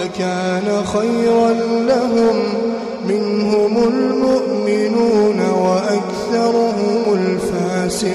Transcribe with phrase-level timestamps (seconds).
[0.00, 1.50] لكان خيرا
[1.90, 2.36] لهم
[3.08, 8.14] منهم المؤمنون وأكثرهم الفاسقون.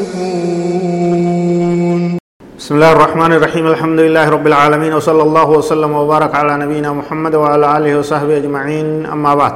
[2.59, 3.65] بسم الله الرحمن الرحيم.
[3.67, 4.93] الحمد لله رب العالمين.
[4.93, 9.05] وصلى الله وسلم وبارك على نبينا محمد وعلى آله وصحبه أجمعين.
[9.05, 9.53] أما بعد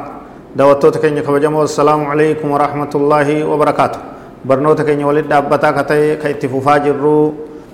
[0.56, 1.64] دعوتوت كن كبجمو.
[1.64, 4.00] السلام عليكم ورحمة الله وبركاته.
[4.46, 6.94] برنوت كن ولد أبتا كتي كيتفوفا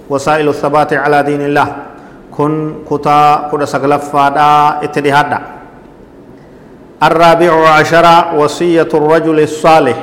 [0.10, 1.89] وسائل الثبات على دين الله.
[2.39, 2.53] كن
[2.91, 4.51] كتا كدا سقلفادا
[4.87, 5.39] اتدهادا
[7.03, 8.07] الرابع عشر
[8.41, 9.99] وصية الرجل الصالح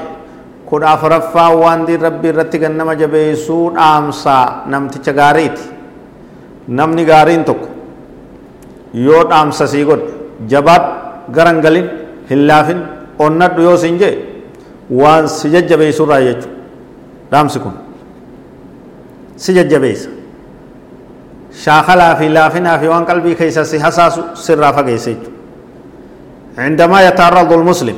[0.71, 5.63] kudha afuraffaa waan diin rabbii irratti gannama jabeessuu dhaamsaa namticha gaariiti
[6.79, 7.67] namni gaariin tokko
[9.07, 10.07] yoo dhaamsa sii godhe
[10.54, 10.84] jabaad
[11.35, 11.87] garan galin
[12.29, 12.79] hin laafin
[13.26, 14.13] onnadhu yoo siin jee
[15.01, 16.48] waan si jajjabeessurraa jechu
[17.31, 17.76] dhaamsi kun
[19.43, 20.09] si jajjabeessa
[22.35, 25.30] Laafinaa fi waan qalbii keessa si hasaasu sirraa fageessa jechu
[26.59, 27.96] عندما يتعرض المسلم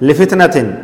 [0.00, 0.76] لفتنة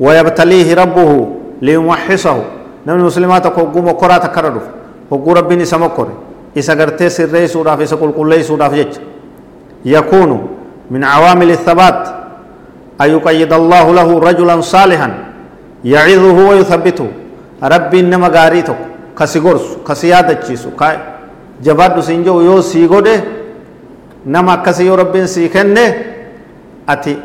[0.00, 1.28] ويبتليه ربه
[1.62, 2.36] ليمحصه
[2.86, 4.60] نمن مسلمات قوم قرا تكرر
[5.10, 6.08] وقو ربني سمكر
[6.58, 8.86] إسا قرتي سري سودا في سقل قلي سودا في
[9.84, 10.30] يكون
[10.90, 12.08] من عوامل الثبات
[13.00, 15.08] أن يقيد الله له رجلا صالحا
[15.84, 17.08] يعظه ويثبته.
[17.62, 18.28] ربي إنما
[19.20, 20.98] غاريتو كسيغورس كسيادة جيسو كاي
[21.64, 23.20] جباد سنجو يو سيغوده
[24.26, 26.10] نما كسي يو ربين سيكنه
[26.90, 27.18] ati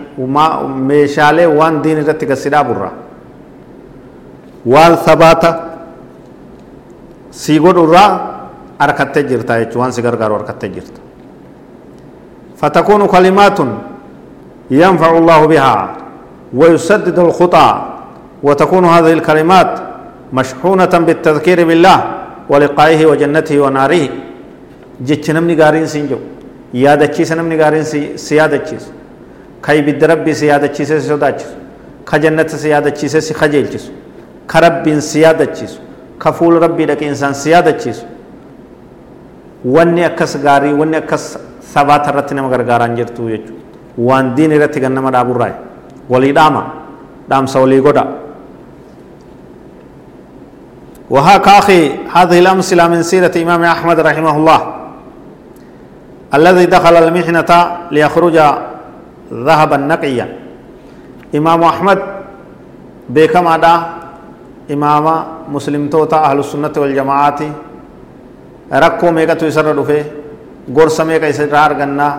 [0.88, 2.92] meeshaalee waan diin irratti gassidhaa burra
[4.74, 5.50] waan sabaata
[7.32, 8.10] sii godhurraa
[8.80, 11.00] harkattee jirta jechuun waan si gargaaru harkattee jirta
[12.56, 13.60] فتكون كلمات
[14.72, 15.76] ينفع الله بها
[16.54, 17.70] ويسدد الخطى
[18.44, 19.72] وتكون هذه الكلمات
[20.32, 22.02] mashxuunatan bitadkiiri billaah
[22.50, 24.12] waliqaa'ihi wa jannatihi wa naarihi
[25.02, 26.22] jechi namni gaariin siin jiru
[26.74, 27.86] yaadachiisa namni gaariin
[28.18, 28.92] si yaadachiisu
[29.62, 31.54] ka ibidda rabbii si yaadachiisee si sodaachisu
[32.06, 33.92] ka jannata si yaadachiisee si kajeelchisu
[34.48, 35.80] ka rabbiin si yaadachiisu
[36.20, 38.06] ka fuula rabbii dhaqiinsaan si yaadachiisu
[39.66, 41.38] wanni akkas gaarii wanni akkas
[41.74, 43.62] sabaata irratti nama gargaaraan jirtu jechuudha
[43.98, 45.54] waan diin irratti gannama dhaaburraa
[46.10, 46.64] walii dhaama
[47.30, 48.06] dhaamsa walii godha
[51.10, 54.62] وهاك أخي هذه الأمثلة من سيرة إمام أحمد رحمه الله.
[56.34, 57.52] الذي دخل المحنة
[57.92, 58.38] ليخرج
[59.34, 60.28] ذهبا نقيا.
[61.36, 62.00] إمام أحمد
[63.10, 63.76] بكم أدا؟
[64.72, 65.06] إمام
[65.54, 67.40] مسلم توتا أهل السنة والجماعات.
[68.74, 70.04] ركو ميكا تيسر رفه
[70.74, 72.10] غرس ميكا إسرار غنا.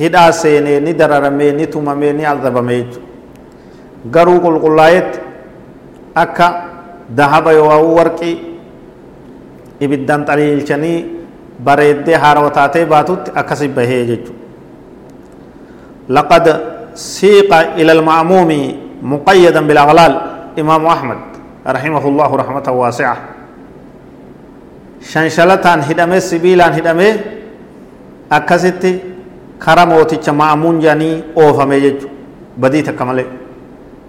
[0.00, 2.86] هدا سيني ني دررمي ني تممي ني عذبمي.
[4.14, 5.10] غرو قل قلايت
[6.16, 6.67] أكا
[7.16, 8.34] ذهب يواو ورقي
[9.80, 11.06] ibiddan xaliilchanii
[11.64, 14.38] bareeddee haarawataatee baatutti akkasi bahee jechuudha
[17.78, 18.50] إلى المأموم
[19.02, 20.12] مقيدا بالأغلال
[20.58, 21.20] إمام أحمد
[21.66, 23.16] رحمه الله رحمة واسعة.
[24.98, 27.10] شنشلتان هدمه سبيلان هدمه
[28.32, 28.84] أكست
[29.62, 32.08] كرموتي مأمون جاني أوفمه يجو
[32.58, 33.26] بدي تكمله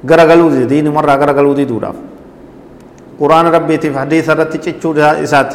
[0.10, 2.09] غرغلو دي دين مرة غرغلو دي دوراف
[3.20, 4.90] قرآن ربي في حديث رتي تشو
[5.26, 5.52] إسات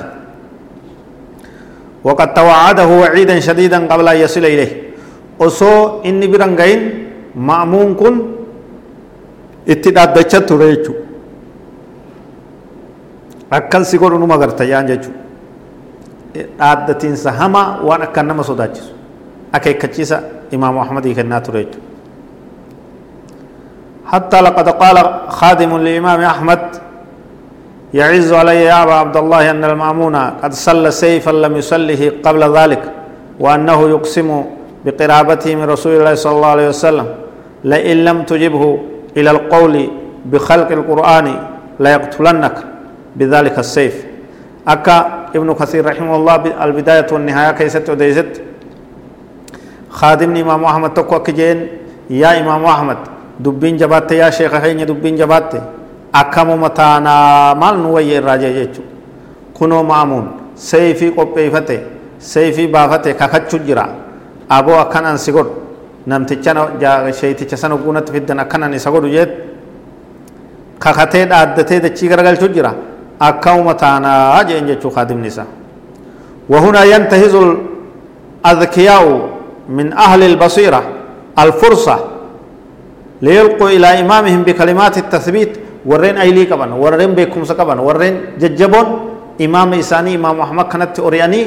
[2.04, 4.44] وقد توعده وعيدا شديدا قبل أن يصل
[6.32, 6.80] biran gahin
[7.34, 8.14] ma'muun kun
[9.66, 11.02] itti dhaaddachaa ture jechuudha
[13.50, 15.18] akkan si godhu numa garta yaan jechuudha
[16.60, 18.92] dhaaddatiinsa hamaa waan akkan nama sodaachisu
[19.56, 20.16] akeekkachiisa
[20.54, 21.92] imaamu ahmadii kennaa ture jechuudha
[24.04, 24.96] حتى لقد قال
[25.28, 26.62] خادم للإمام أحمد
[27.98, 32.82] يعز علي يا أبا عبد الله أن المأمون قد صلى سيفا لم يصله قبل ذلك
[33.40, 34.28] وأنه يقسم
[34.84, 37.06] بقرابته من رسول الله صلى الله عليه وسلم.
[37.64, 38.64] لئن لم تجبه
[39.16, 39.74] إلى القول
[40.26, 41.26] بخلق القرآن
[41.80, 42.56] ليقتلنك
[43.16, 44.06] بذلك السيف.
[44.68, 48.32] أكا ابن كثير رحمه الله البداية والنهاية كيست وديست
[49.90, 51.58] خادمني إمام أحمد تقوى كجين.
[52.10, 52.96] يا إمام أحمد
[53.40, 55.52] دبين جبات يا شيخ حين دبين جبات
[56.14, 57.14] أكم متانا
[57.60, 58.82] مال نوي الراجع يجو
[59.56, 60.26] كنو مامون
[60.70, 61.80] سيفي قبيفته
[62.32, 63.86] سيفي بافته ككتشو جرا
[64.48, 65.52] aboo akkanaan si godhu
[66.06, 66.52] namticha
[67.18, 69.30] sheeyticha sana guunatti fiddan akkanaan isa godhu jeet
[70.78, 72.72] kakatee dhaaddatee dachii garagalchuu jira
[73.28, 75.46] akkuma taanaa jeen jechuu kaadimni isaa
[76.48, 77.34] وهنا ينتهز
[78.44, 79.04] الأذكياء
[79.68, 80.82] من أهل البصيرة
[81.38, 81.96] الفرصة
[83.22, 85.52] ليلقوا إلى إمامهم بكلمات التثبيت
[85.90, 88.86] ورين أيلي كبن ورين بكم سكبن ورين ججبون
[89.46, 91.40] إمام إساني إمام محمد كانت أورياني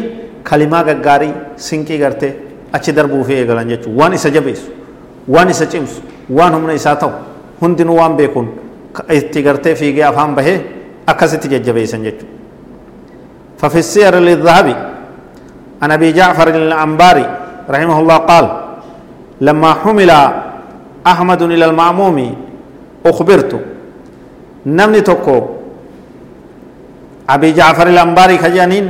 [0.47, 2.29] كلمة غاري سنكي غرتي
[2.75, 4.61] أچي دربو في إغلان جچو وان إسا جبيس
[5.33, 5.93] وان إسا چمس
[6.37, 7.09] وان هم إسا تو
[7.61, 8.47] هندن وان بيكون.
[9.09, 10.47] إتي غرتي في غي أفهم به
[11.09, 12.27] أكست ججبيسن جچو
[13.59, 14.75] ففي السير للذهبي
[15.81, 17.25] عن أبي جعفر الأنباري
[17.69, 18.45] رحمه الله قال
[19.41, 20.11] لما حمل
[21.41, 22.35] إلى المعموم
[24.67, 25.37] أخبرت نمني توكو
[27.29, 28.85] أبي جعفر الأنباري خجانين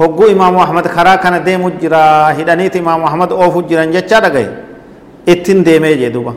[0.00, 4.46] هقو إمام أحمد خرا كان ديم جرا هدانيت إمام أحمد أوف جران جتشا دغاي
[5.28, 6.34] اتن ديمي جدوبا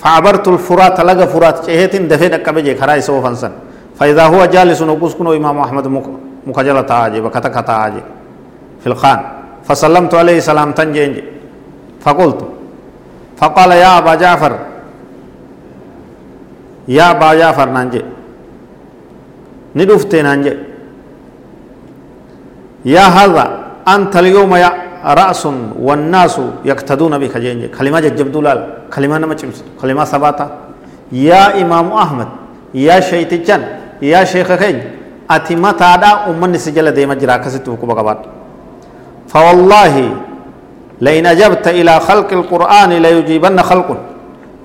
[0.00, 3.52] فعبرت الفرات لغا فرات چهتن دفه دقبه جي خرا يسو فنسن
[3.98, 5.86] فإذا هو جالس نقص كنو إمام أحمد
[6.46, 8.02] مكجلة تاجي بكتا كتا آجي
[8.82, 9.20] في الخان
[9.66, 11.24] فسلمت عليه سلام تنجي
[12.04, 12.40] فقلت
[13.40, 14.73] فقال يا أبا جعفر
[16.88, 18.02] يا أبا جعفر نانجي.
[19.76, 20.54] ندفت نانجي.
[22.84, 23.44] يا هذا
[23.88, 24.70] أنت اليوم يا
[25.04, 25.46] رأس
[25.80, 27.68] والناس يقتدون بك جينجي.
[27.68, 28.58] كلمة جبدو لال
[28.94, 30.46] كلمة نما چمس كلمة ثباتا
[31.12, 32.28] يا إمام أحمد
[32.74, 33.62] يا شيطان
[34.02, 34.76] يا شيخ خين
[35.30, 38.14] أتي متى دا أمني سجل ديما جرا كسيت وكبا
[39.28, 39.94] فوالله
[41.00, 43.88] لئن أجبت إلى خلق القرآن ليجيبن خلق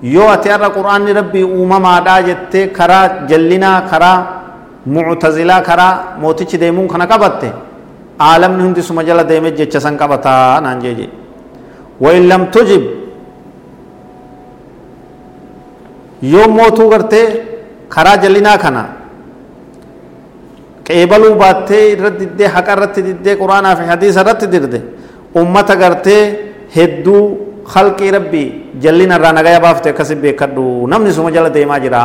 [0.02, 3.00] يو أتيار القرآن ربي أمما دا جت كرا
[3.30, 4.12] جلنا كرا
[4.94, 5.88] معتزلا كرا
[6.22, 7.50] موتيش ديمون خنا قبته
[8.26, 11.08] عالم نهندي سمجل ديمج جتش سن قبتا نانجي
[12.04, 12.84] وإن لم تجب
[16.32, 17.20] يوم موتو کرتے
[17.94, 18.84] خرا جلنا کھنا
[20.90, 24.80] qeebaluu baattee irratti diddee haqa irratti diddee quraanaa fi hadiisa irratti dirde
[25.40, 26.22] ummata gartee
[26.76, 27.22] hedduu
[29.64, 32.02] baafte akkasi beekadhu namni suma jala deemaa jira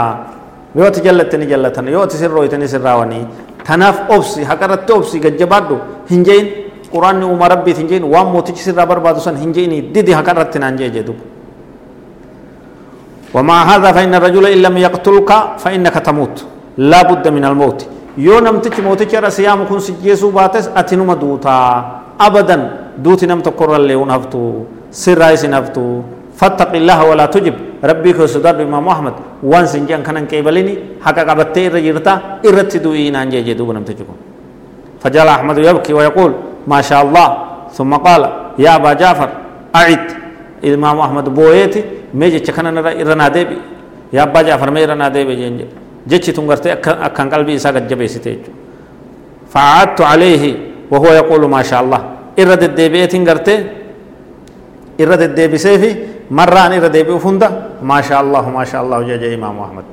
[0.75, 3.25] yoo ati jallatte ni jallatan yoo ati sirrooyte ni sirraawanii
[3.67, 5.77] tanaaf obsi haqa irratti obsi gajjabaadhu
[6.09, 6.45] hin jein
[6.91, 10.59] quraanni uuma rabbiit hin jein waan mootichi sirraa barbaadu san hin jeini didi haqa irratti
[10.59, 11.15] naan jee jedhu
[13.35, 15.29] ومع هذا فإن الرجل إن لم يقتلك
[15.59, 16.35] فإنك تموت
[16.77, 17.79] لا بد من الموت
[18.17, 21.83] yoo namtichi mooticha irra siyaamu kun sijjeesuu baates ati numa duutaa
[22.17, 22.61] abadan
[23.03, 24.84] duuti nam tokkorrallee un haftu sirraa isin haftu
[26.79, 29.13] illaha walaa tujib rabbii kee sodaadhu imaamu ahmad
[29.43, 32.13] waan sin jean kanan qeebalini haqa qabattee irra jirta
[32.43, 34.17] irratti du'ii naan jee jee duuba namtichi kun
[35.05, 36.31] فجعل أحمد يبكي ويقول
[36.67, 37.27] ما شاء الله
[37.77, 38.21] ثم قال
[38.57, 39.29] يا أبا جعفر
[39.75, 40.05] أعد
[40.65, 41.81] إمام أحمد بويتي
[42.17, 42.73] ميجي كان
[43.09, 43.57] رنا ديبي
[44.17, 45.35] يا أبا جعفر مي رنا ديبي
[46.09, 46.73] جنجي tun gartee
[47.07, 48.63] akkan qalbii isaa gajjabeessite jechuudha
[49.53, 50.43] فعدت عليه
[50.91, 52.01] وهو يقول ما شاء الله
[52.39, 53.55] إرد الديبئة قرتي
[55.01, 55.89] إرد الديبسي في
[56.31, 57.49] مرة أن إرد الديبئة فندا
[57.89, 59.87] ما شاء الله ما شاء الله جاء إمام أحمد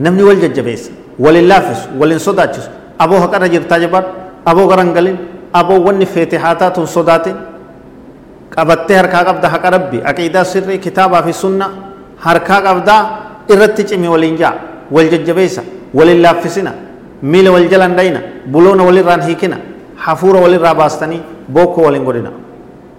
[0.00, 0.82] نمني والججبيس
[1.24, 2.64] وللافس وللصداتش
[3.04, 4.04] أبو هكذا جرتا جبار
[4.50, 5.16] أبو غرنقلين
[5.60, 7.26] أبو وني فتحاتات صدات
[8.52, 11.66] qabattee harkaa qabda haqa rabbi aqiidaa sirrii kitaabaa fi sunna
[12.20, 13.00] harkaa qabdaa
[13.48, 14.52] irratti cimi waliin jaa.
[14.94, 15.62] والججبيسا
[15.98, 16.72] وللافسنا
[17.32, 18.20] ميل والجلان دينا
[18.52, 19.58] بلون وللران هيكنا
[20.04, 21.18] حفور وللرا باستني
[21.54, 22.30] بوكو ولنقرنا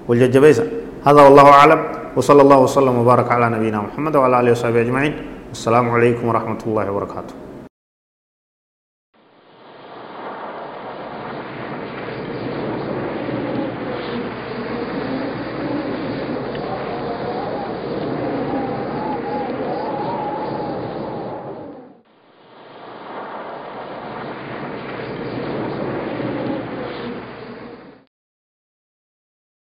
[0.08, 0.63] والججبيسا
[1.03, 1.79] هذا والله أعلم.
[2.15, 5.13] وصلى الله وسلم وبارك على نبينا محمد وعلى آله وصحبه أجمعين.
[5.51, 7.43] السلام عليكم ورحمة الله وبركاته.